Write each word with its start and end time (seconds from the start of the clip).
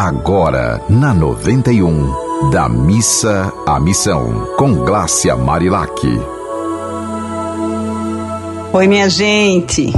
agora 0.00 0.80
na 0.88 1.12
91, 1.12 2.50
da 2.50 2.70
missa 2.70 3.52
à 3.66 3.78
missão, 3.78 4.48
com 4.56 4.76
Glácia 4.76 5.36
Marilac. 5.36 6.00
Oi, 8.72 8.86
minha 8.86 9.10
gente. 9.10 9.92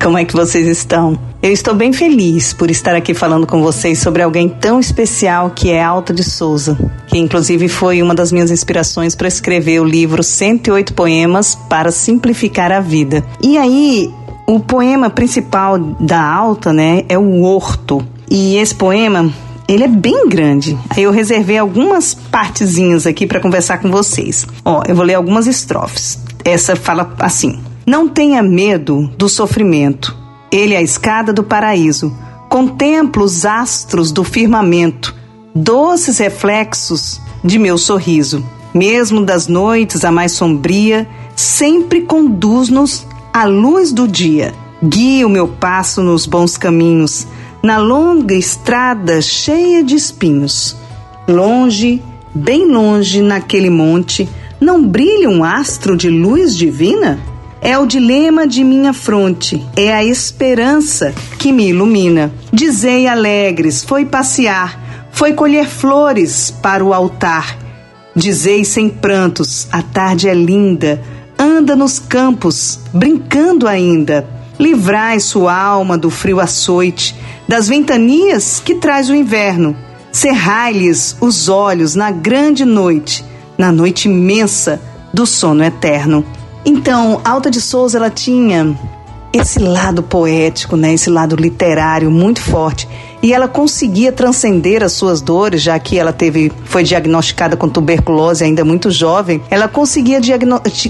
Como 0.00 0.16
é 0.16 0.24
que 0.24 0.32
vocês 0.32 0.68
estão? 0.68 1.18
Eu 1.42 1.50
estou 1.50 1.74
bem 1.74 1.92
feliz 1.92 2.52
por 2.52 2.70
estar 2.70 2.94
aqui 2.94 3.14
falando 3.14 3.44
com 3.44 3.60
vocês 3.60 3.98
sobre 3.98 4.22
alguém 4.22 4.48
tão 4.48 4.78
especial 4.78 5.50
que 5.50 5.72
é 5.72 5.82
Alta 5.82 6.14
de 6.14 6.22
Souza, 6.22 6.78
que 7.08 7.18
inclusive 7.18 7.68
foi 7.68 8.00
uma 8.00 8.14
das 8.14 8.30
minhas 8.30 8.52
inspirações 8.52 9.16
para 9.16 9.26
escrever 9.26 9.80
o 9.80 9.84
livro 9.84 10.22
108 10.22 10.94
Poemas 10.94 11.56
para 11.68 11.90
Simplificar 11.90 12.70
a 12.70 12.78
Vida. 12.78 13.24
E 13.42 13.58
aí, 13.58 14.14
o 14.52 14.60
poema 14.60 15.08
principal 15.08 15.78
da 15.78 16.22
Alta, 16.22 16.74
né, 16.74 17.04
é 17.08 17.16
o 17.16 17.42
Horto. 17.42 18.06
E 18.30 18.56
esse 18.56 18.74
poema, 18.74 19.32
ele 19.66 19.84
é 19.84 19.88
bem 19.88 20.28
grande. 20.28 20.78
Aí 20.90 21.04
eu 21.04 21.10
reservei 21.10 21.56
algumas 21.56 22.12
partezinhas 22.12 23.06
aqui 23.06 23.26
para 23.26 23.40
conversar 23.40 23.78
com 23.78 23.90
vocês. 23.90 24.46
Ó, 24.62 24.82
eu 24.86 24.94
vou 24.94 25.06
ler 25.06 25.14
algumas 25.14 25.46
estrofes. 25.46 26.18
Essa 26.44 26.76
fala 26.76 27.14
assim: 27.18 27.60
não 27.86 28.06
tenha 28.06 28.42
medo 28.42 29.10
do 29.16 29.26
sofrimento. 29.26 30.14
Ele 30.52 30.74
é 30.74 30.78
a 30.78 30.82
escada 30.82 31.32
do 31.32 31.42
paraíso. 31.42 32.14
Contemplo 32.50 33.24
os 33.24 33.46
astros 33.46 34.12
do 34.12 34.22
firmamento, 34.22 35.14
doces 35.54 36.18
reflexos 36.18 37.18
de 37.42 37.58
meu 37.58 37.78
sorriso. 37.78 38.44
Mesmo 38.74 39.24
das 39.24 39.48
noites 39.48 40.04
a 40.04 40.12
mais 40.12 40.32
sombria, 40.32 41.08
sempre 41.34 42.02
conduz-nos 42.02 43.06
à 43.32 43.44
luz 43.44 43.92
do 43.92 44.06
dia. 44.06 44.54
Guia 44.82 45.26
o 45.26 45.30
meu 45.30 45.48
passo 45.48 46.02
nos 46.02 46.26
bons 46.26 46.56
caminhos, 46.56 47.26
na 47.62 47.78
longa 47.78 48.34
estrada 48.34 49.22
cheia 49.22 49.82
de 49.82 49.94
espinhos. 49.94 50.76
Longe, 51.28 52.02
bem 52.34 52.66
longe 52.66 53.22
naquele 53.22 53.70
monte, 53.70 54.28
não 54.60 54.84
brilha 54.84 55.30
um 55.30 55.44
astro 55.44 55.96
de 55.96 56.10
luz 56.10 56.56
divina? 56.56 57.18
É 57.60 57.78
o 57.78 57.86
dilema 57.86 58.44
de 58.44 58.64
minha 58.64 58.92
fronte, 58.92 59.64
é 59.76 59.92
a 59.92 60.04
esperança 60.04 61.14
que 61.38 61.52
me 61.52 61.68
ilumina. 61.68 62.32
Dizei 62.52 63.06
alegres, 63.06 63.84
foi 63.84 64.04
passear, 64.04 65.08
foi 65.12 65.32
colher 65.32 65.68
flores 65.68 66.50
para 66.50 66.84
o 66.84 66.92
altar. 66.92 67.56
Dizei 68.16 68.64
sem 68.64 68.88
prantos, 68.88 69.68
a 69.70 69.80
tarde 69.80 70.28
é 70.28 70.34
linda, 70.34 71.00
anda 71.42 71.74
nos 71.74 71.98
campos, 71.98 72.78
brincando 72.94 73.66
ainda. 73.66 74.24
Livrai 74.60 75.18
sua 75.18 75.52
alma 75.52 75.98
do 75.98 76.08
frio 76.08 76.38
açoite, 76.38 77.16
das 77.48 77.66
ventanias 77.66 78.62
que 78.64 78.76
traz 78.76 79.10
o 79.10 79.14
inverno. 79.14 79.76
Cerrai-lhes 80.12 81.16
os 81.20 81.48
olhos 81.48 81.96
na 81.96 82.12
grande 82.12 82.64
noite, 82.64 83.24
na 83.58 83.72
noite 83.72 84.06
imensa 84.06 84.80
do 85.12 85.26
sono 85.26 85.64
eterno. 85.64 86.24
Então, 86.64 87.20
Alta 87.24 87.50
de 87.50 87.60
Souza 87.60 87.98
ela 87.98 88.10
tinha 88.10 88.78
esse 89.32 89.58
lado 89.58 90.02
poético, 90.02 90.76
né, 90.76 90.92
esse 90.92 91.08
lado 91.08 91.36
literário 91.36 92.10
muito 92.10 92.40
forte. 92.40 92.88
E 93.22 93.32
ela 93.32 93.46
conseguia 93.46 94.10
transcender 94.10 94.82
as 94.82 94.92
suas 94.92 95.20
dores, 95.20 95.62
já 95.62 95.78
que 95.78 95.96
ela 95.96 96.12
teve 96.12 96.50
foi 96.64 96.82
diagnosticada 96.82 97.56
com 97.56 97.68
tuberculose 97.68 98.42
ainda 98.42 98.64
muito 98.64 98.90
jovem. 98.90 99.40
Ela 99.48 99.68
conseguia 99.68 100.20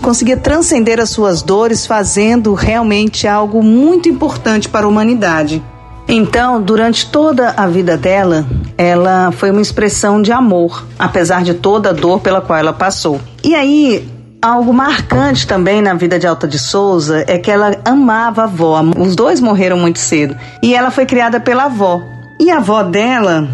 conseguia 0.03 0.37
transcender 0.37 0.99
as 0.99 1.11
suas 1.11 1.43
dores 1.43 1.87
fazendo 1.87 2.55
realmente 2.55 3.29
algo 3.29 3.62
muito 3.62 4.09
importante 4.09 4.69
para 4.69 4.87
a 4.87 4.89
humanidade. 4.89 5.62
Então, 6.09 6.61
durante 6.61 7.06
toda 7.06 7.51
a 7.56 7.67
vida 7.67 7.97
dela, 7.97 8.47
ela 8.77 9.31
foi 9.33 9.51
uma 9.51 9.62
expressão 9.62 10.21
de 10.21 10.33
amor, 10.33 10.87
apesar 10.99 11.43
de 11.43 11.55
toda 11.55 11.91
a 11.91 11.93
dor 11.93 12.21
pela 12.21 12.41
qual 12.41 12.59
ela 12.59 12.73
passou. 12.73 13.21
E 13.45 13.55
aí, 13.55 14.09
Algo 14.43 14.73
marcante 14.73 15.47
também 15.47 15.81
na 15.81 15.94
vida 15.94 16.19
de 16.19 16.27
Alta 16.27 16.49
de 16.49 16.59
Souza 16.59 17.25
é 17.28 17.39
que 17.39 17.49
ela 17.49 17.77
amava 17.84 18.43
a 18.43 18.44
avó. 18.47 18.83
Os 18.99 19.15
dois 19.15 19.41
morreram 19.41 19.78
muito 19.78 20.00
cedo. 20.00 20.37
E 20.61 20.75
ela 20.75 20.91
foi 20.91 21.06
criada 21.06 21.39
pela 21.39 21.66
avó. 21.66 22.03
E 22.41 22.50
a 22.50 22.56
avó 22.56 22.83
dela 22.83 23.49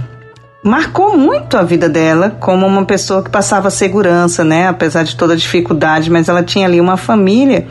marcou 0.65 1.15
muito 1.15 1.59
a 1.59 1.63
vida 1.63 1.91
dela 1.91 2.31
como 2.41 2.67
uma 2.67 2.87
pessoa 2.87 3.23
que 3.23 3.29
passava 3.29 3.69
segurança, 3.69 4.43
né? 4.43 4.67
Apesar 4.67 5.03
de 5.03 5.15
toda 5.15 5.35
a 5.35 5.37
dificuldade, 5.37 6.11
mas 6.11 6.27
ela 6.27 6.43
tinha 6.43 6.67
ali 6.67 6.81
uma 6.81 6.97
família 6.97 7.67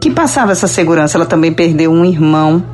que 0.00 0.10
passava 0.10 0.52
essa 0.52 0.66
segurança. 0.66 1.18
Ela 1.18 1.26
também 1.26 1.52
perdeu 1.52 1.92
um 1.92 2.06
irmão 2.06 2.64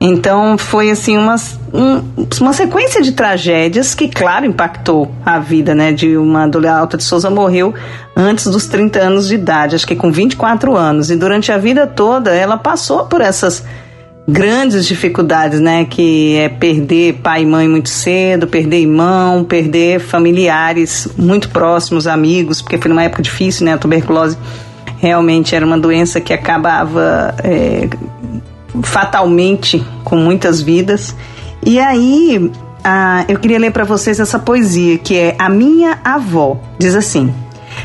então 0.00 0.56
foi 0.56 0.90
assim 0.90 1.18
uma, 1.18 1.36
um, 1.74 2.02
uma 2.40 2.52
sequência 2.54 3.02
de 3.02 3.12
tragédias 3.12 3.94
que, 3.94 4.08
claro, 4.08 4.46
impactou 4.46 5.12
a 5.26 5.38
vida 5.38 5.74
né, 5.74 5.92
de 5.92 6.16
uma 6.16 6.44
Adolescente 6.44 6.78
Alta 6.78 6.96
de 6.96 7.04
Souza 7.04 7.28
morreu 7.28 7.74
antes 8.16 8.46
dos 8.46 8.66
30 8.66 8.98
anos 8.98 9.28
de 9.28 9.34
idade, 9.34 9.76
acho 9.76 9.86
que 9.86 9.94
com 9.94 10.10
24 10.10 10.74
anos. 10.74 11.10
E 11.10 11.16
durante 11.16 11.52
a 11.52 11.58
vida 11.58 11.86
toda 11.86 12.30
ela 12.30 12.56
passou 12.56 13.04
por 13.04 13.20
essas 13.20 13.62
grandes 14.26 14.86
dificuldades, 14.86 15.60
né? 15.60 15.84
Que 15.84 16.36
é 16.36 16.48
perder 16.48 17.14
pai 17.22 17.42
e 17.42 17.46
mãe 17.46 17.68
muito 17.68 17.90
cedo, 17.90 18.46
perder 18.46 18.80
irmão, 18.80 19.44
perder 19.44 20.00
familiares 20.00 21.08
muito 21.18 21.50
próximos, 21.50 22.06
amigos, 22.06 22.62
porque 22.62 22.78
foi 22.78 22.88
numa 22.88 23.02
época 23.02 23.22
difícil, 23.22 23.66
né? 23.66 23.74
A 23.74 23.78
tuberculose 23.78 24.38
realmente 24.98 25.54
era 25.54 25.64
uma 25.64 25.78
doença 25.78 26.20
que 26.20 26.32
acabava 26.32 27.34
é, 27.42 27.88
fatalmente 28.82 29.84
com 30.04 30.16
muitas 30.16 30.60
vidas. 30.60 31.14
E 31.64 31.78
aí, 31.78 32.50
ah, 32.82 33.24
eu 33.28 33.38
queria 33.38 33.58
ler 33.58 33.72
para 33.72 33.84
vocês 33.84 34.18
essa 34.20 34.38
poesia 34.38 34.98
que 34.98 35.16
é 35.16 35.36
A 35.38 35.48
Minha 35.48 35.98
Avó. 36.04 36.58
Diz 36.78 36.94
assim: 36.94 37.32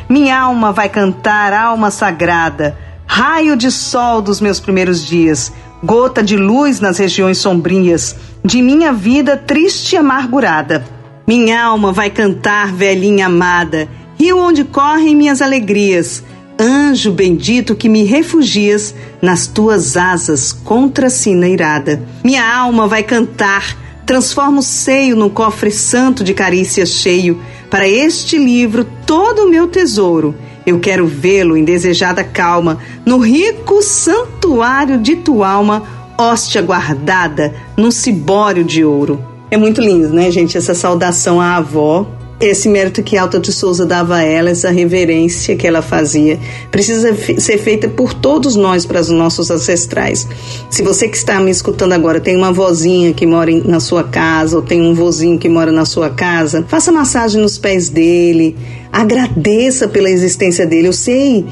Minha 0.10 0.40
alma 0.40 0.72
vai 0.72 0.90
cantar, 0.90 1.54
alma 1.54 1.92
sagrada, 1.92 2.78
raio 3.06 3.56
de 3.56 3.72
sol 3.72 4.22
dos 4.22 4.40
meus 4.40 4.60
primeiros 4.60 5.06
dias, 5.06 5.52
gota 5.84 6.24
de 6.24 6.38
luz 6.38 6.80
nas 6.80 6.98
regiões 6.98 7.38
sombrias 7.38 8.16
de 8.44 8.62
minha 8.62 8.94
vida 8.94 9.36
triste 9.36 9.94
e 9.94 9.98
amargurada. 9.98 10.86
Minha 11.28 11.64
alma 11.64 11.92
vai 11.92 12.12
cantar, 12.12 12.72
velhinha 12.72 13.26
amada, 13.26 13.88
rio 14.18 14.38
onde 14.38 14.64
correm 14.64 15.16
minhas 15.16 15.42
alegrias 15.42 16.24
Anjo 16.58 17.12
bendito 17.12 17.76
que 17.76 17.90
me 17.90 18.04
refugias 18.04 18.96
nas 19.22 19.46
tuas 19.46 19.98
asas 19.98 20.54
contra 20.54 21.08
a 21.08 21.10
sina 21.10 21.50
irada. 21.50 22.02
Minha 22.24 22.50
alma 22.50 22.88
vai 22.88 23.04
cantar, 23.04 23.78
transforma 24.06 24.60
o 24.60 24.64
seio 24.64 25.18
num 25.18 25.30
cofre 25.30 25.70
santo 25.70 26.24
de 26.24 26.34
carícias 26.34 26.90
cheio. 26.90 27.42
Para 27.70 27.88
este 27.88 28.38
livro, 28.38 28.86
todo 29.06 29.44
o 29.44 29.50
meu 29.50 29.68
tesouro, 29.68 30.34
eu 30.66 30.80
quero 30.80 31.06
vê-lo 31.06 31.58
em 31.58 31.66
desejada 31.66 32.24
calma, 32.24 32.80
no 33.06 33.18
rico 33.18 33.82
santuário 33.82 34.98
de 34.98 35.18
tua 35.18 35.50
alma, 35.50 35.84
hóstia 36.18 36.62
guardada 36.62 37.54
num 37.76 37.92
cibório 37.92 38.64
de 38.64 38.86
ouro. 38.86 39.22
É 39.52 39.58
muito 39.58 39.82
lindo, 39.82 40.10
né, 40.10 40.32
gente? 40.32 40.58
Essa 40.58 40.74
saudação 40.74 41.42
à 41.42 41.58
avó 41.58 42.08
esse 42.40 42.68
mérito 42.68 43.02
que 43.02 43.18
Alta 43.18 43.40
de 43.40 43.52
Souza 43.52 43.86
dava 43.86 44.18
a 44.18 44.24
ela, 44.24 44.50
essa 44.50 44.70
reverência 44.70 45.56
que 45.56 45.66
ela 45.66 45.82
fazia, 45.82 46.38
precisa 46.70 47.16
ser 47.38 47.58
feita 47.58 47.88
por 47.88 48.14
todos 48.14 48.56
nós, 48.56 48.86
para 48.86 49.00
os 49.00 49.10
nossos 49.10 49.50
ancestrais. 49.50 50.28
Se 50.70 50.84
você 50.84 51.08
que 51.08 51.18
está 51.18 51.40
me 51.40 51.50
escutando 51.50 51.94
agora 51.94 52.20
tem 52.20 52.36
uma 52.36 52.52
vozinha 52.52 53.14
que 53.14 53.26
mora 53.26 53.52
na 53.64 53.80
sua 53.80 54.04
casa, 54.04 54.58
ou 54.58 54.62
tem 54.62 54.82
um 54.82 54.94
vozinho 54.94 55.40
que 55.40 55.48
mora 55.48 55.72
na 55.72 55.86
sua 55.86 56.10
casa, 56.10 56.66
faça 56.68 56.92
massagem 56.92 57.42
nos 57.42 57.58
pés 57.58 57.90
dele, 57.90 58.56
agradeça 58.92 59.88
pela 59.88 60.10
existência 60.10 60.66
dele. 60.66 60.90
Eu 60.90 60.94
sei 60.94 61.46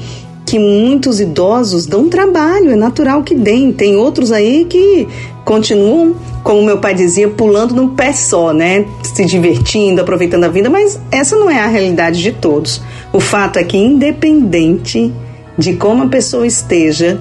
que 0.44 0.58
muitos 0.58 1.20
idosos 1.20 1.86
dão 1.86 2.08
trabalho, 2.08 2.70
é 2.70 2.76
natural 2.76 3.22
que 3.22 3.34
deem. 3.34 3.72
Tem 3.72 3.96
outros 3.96 4.30
aí 4.30 4.66
que 4.66 5.08
continuam, 5.44 6.16
como 6.42 6.62
meu 6.62 6.78
pai 6.78 6.94
dizia, 6.94 7.28
pulando 7.28 7.74
num 7.74 7.88
pé 7.88 8.12
só, 8.12 8.52
né? 8.52 8.86
Se 9.02 9.24
divertindo, 9.24 10.00
aproveitando 10.00 10.44
a 10.44 10.48
vida, 10.48 10.70
mas 10.70 10.98
essa 11.10 11.36
não 11.36 11.50
é 11.50 11.60
a 11.60 11.66
realidade 11.66 12.22
de 12.22 12.32
todos. 12.32 12.82
O 13.12 13.20
fato 13.20 13.58
é 13.58 13.64
que, 13.64 13.76
independente 13.76 15.12
de 15.56 15.74
como 15.74 16.04
a 16.04 16.08
pessoa 16.08 16.46
esteja, 16.46 17.20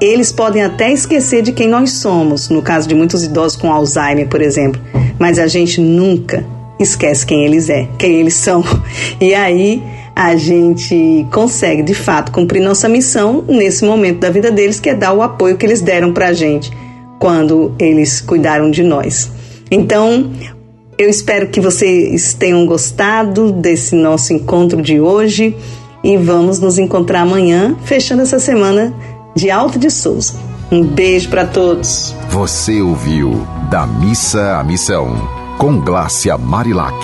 eles 0.00 0.30
podem 0.30 0.62
até 0.62 0.92
esquecer 0.92 1.42
de 1.42 1.52
quem 1.52 1.68
nós 1.68 1.92
somos, 1.92 2.48
no 2.48 2.62
caso 2.62 2.86
de 2.86 2.94
muitos 2.94 3.24
idosos 3.24 3.56
com 3.56 3.72
Alzheimer, 3.72 4.28
por 4.28 4.42
exemplo, 4.42 4.80
mas 5.18 5.38
a 5.38 5.46
gente 5.46 5.80
nunca 5.80 6.44
esquece 6.78 7.24
quem 7.24 7.44
eles 7.44 7.70
é, 7.70 7.88
quem 7.98 8.20
eles 8.20 8.34
são. 8.34 8.62
E 9.20 9.34
aí 9.34 9.82
a 10.14 10.36
gente 10.36 11.26
consegue 11.32 11.82
de 11.82 11.94
fato 11.94 12.30
cumprir 12.30 12.60
nossa 12.60 12.88
missão 12.88 13.44
nesse 13.48 13.84
momento 13.84 14.20
da 14.20 14.30
vida 14.30 14.50
deles, 14.50 14.78
que 14.78 14.90
é 14.90 14.94
dar 14.94 15.12
o 15.12 15.22
apoio 15.22 15.56
que 15.56 15.64
eles 15.64 15.80
deram 15.80 16.12
pra 16.12 16.32
gente 16.32 16.70
quando 17.24 17.74
eles 17.78 18.20
cuidaram 18.20 18.70
de 18.70 18.82
nós. 18.82 19.30
Então, 19.70 20.30
eu 20.98 21.08
espero 21.08 21.48
que 21.48 21.58
vocês 21.58 22.34
tenham 22.34 22.66
gostado 22.66 23.50
desse 23.50 23.94
nosso 23.94 24.34
encontro 24.34 24.82
de 24.82 25.00
hoje 25.00 25.56
e 26.02 26.18
vamos 26.18 26.60
nos 26.60 26.76
encontrar 26.76 27.22
amanhã, 27.22 27.74
fechando 27.86 28.20
essa 28.20 28.38
semana 28.38 28.92
de 29.34 29.50
Alto 29.50 29.78
de 29.78 29.90
Souza. 29.90 30.34
Um 30.70 30.84
beijo 30.84 31.30
para 31.30 31.46
todos. 31.46 32.14
Você 32.28 32.82
ouviu 32.82 33.46
Da 33.70 33.86
Missa 33.86 34.58
à 34.58 34.62
Missão 34.62 35.16
com 35.56 35.80
Glácia 35.80 36.36
Marilac. 36.36 36.94